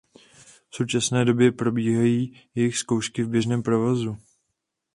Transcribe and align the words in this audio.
V 0.69 0.75
současné 0.75 1.25
době 1.25 1.51
probíhají 1.51 2.41
jejich 2.55 2.77
zkoušky 2.77 3.23
v 3.23 3.29
běžném 3.29 3.63
provozu. 3.63 4.17